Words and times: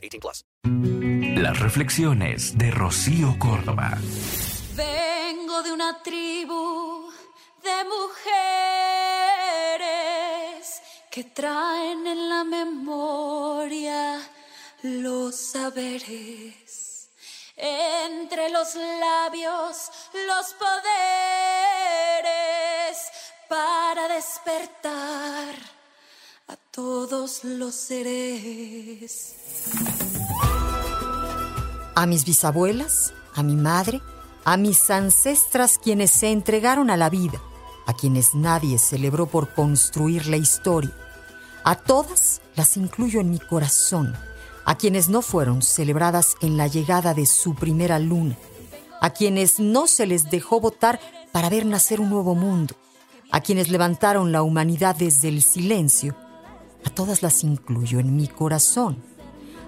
18 0.00 0.20
plus. 0.20 0.44
Las 1.42 1.58
reflexiones 1.60 2.56
de 2.58 2.70
Rocío 2.70 3.38
Córdoba. 3.38 3.98
Vengo 4.74 5.62
de 5.62 5.72
una 5.72 6.02
tribu 6.02 7.10
de 7.62 7.84
mujeres 7.84 8.20
que 11.10 11.24
traen 11.24 12.06
en 12.06 12.28
la 12.28 12.44
memoria 12.44 14.20
los 14.82 15.36
saberes 15.36 16.80
entre 17.60 18.48
los 18.48 18.74
labios 18.74 19.90
los 20.14 20.54
poderes 20.54 20.80
para 23.48 24.08
despertar 24.08 24.99
todos 26.80 27.44
los 27.44 27.74
seres. 27.74 29.34
A 31.94 32.06
mis 32.06 32.24
bisabuelas, 32.24 33.12
a 33.34 33.42
mi 33.42 33.54
madre, 33.54 34.00
a 34.46 34.56
mis 34.56 34.88
ancestras 34.88 35.76
quienes 35.76 36.10
se 36.10 36.30
entregaron 36.30 36.88
a 36.88 36.96
la 36.96 37.10
vida, 37.10 37.38
a 37.86 37.92
quienes 37.92 38.34
nadie 38.34 38.78
celebró 38.78 39.26
por 39.26 39.52
construir 39.52 40.26
la 40.26 40.38
historia. 40.38 40.96
A 41.64 41.74
todas 41.74 42.40
las 42.56 42.78
incluyo 42.78 43.20
en 43.20 43.30
mi 43.30 43.38
corazón 43.38 44.16
a 44.64 44.76
quienes 44.76 45.10
no 45.10 45.20
fueron 45.20 45.60
celebradas 45.60 46.34
en 46.40 46.56
la 46.56 46.66
llegada 46.66 47.12
de 47.12 47.26
su 47.26 47.54
primera 47.54 47.98
luna, 47.98 48.36
a 49.02 49.10
quienes 49.10 49.60
no 49.60 49.86
se 49.86 50.06
les 50.06 50.30
dejó 50.30 50.60
votar 50.60 50.98
para 51.30 51.50
ver 51.50 51.66
nacer 51.66 52.00
un 52.00 52.08
nuevo 52.08 52.34
mundo, 52.34 52.74
a 53.30 53.42
quienes 53.42 53.68
levantaron 53.68 54.32
la 54.32 54.42
humanidad 54.42 54.96
desde 54.96 55.28
el 55.28 55.42
silencio, 55.42 56.14
a 56.84 56.90
todas 56.90 57.22
las 57.22 57.44
incluyo 57.44 57.98
en 57.98 58.16
mi 58.16 58.28
corazón, 58.28 59.02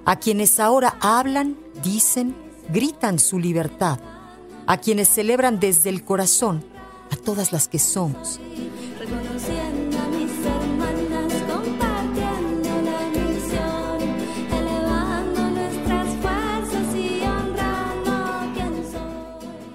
a 0.05 0.17
quienes 0.17 0.59
ahora 0.59 0.97
hablan, 1.01 1.57
dicen, 1.83 2.35
gritan 2.73 3.19
su 3.19 3.39
libertad, 3.39 4.01
a 4.67 4.79
quienes 4.79 5.09
celebran 5.09 5.61
desde 5.61 5.91
el 5.91 6.05
corazón, 6.05 6.65
a 7.11 7.17
todas 7.17 7.53
las 7.53 7.69
que 7.69 7.79
somos, 7.79 8.41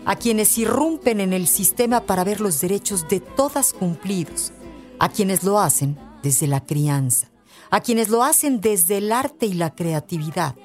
a 0.06 0.16
quienes 0.16 0.58
irrumpen 0.58 1.20
en 1.20 1.34
el 1.34 1.48
sistema 1.48 2.02
para 2.02 2.24
ver 2.24 2.40
los 2.40 2.62
derechos 2.62 3.08
de 3.10 3.20
todas 3.20 3.74
cumplidos, 3.74 4.52
a 5.00 5.10
quienes 5.10 5.44
lo 5.44 5.60
hacen 5.60 6.07
desde 6.28 6.48
la 6.48 6.60
crianza, 6.60 7.30
a 7.70 7.80
quienes 7.80 8.10
lo 8.10 8.22
hacen 8.22 8.60
desde 8.60 8.98
el 8.98 9.14
arte 9.14 9.46
y 9.46 9.54
la 9.54 9.74
creatividad, 9.74 10.56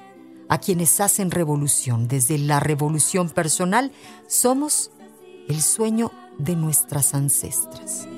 a 0.49 0.57
quienes 0.57 0.99
hacen 0.99 1.31
revolución 1.31 2.09
desde 2.09 2.37
la 2.37 2.59
revolución 2.59 3.29
personal, 3.29 3.93
somos 4.27 4.91
el 5.47 5.61
sueño 5.61 6.11
de 6.37 6.57
nuestras 6.57 7.13
ancestras. 7.13 8.09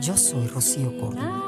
Yo 0.00 0.16
soy 0.16 0.46
Rocío 0.46 0.96
Córdoba. 1.00 1.47